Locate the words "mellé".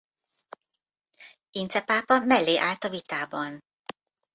2.19-2.57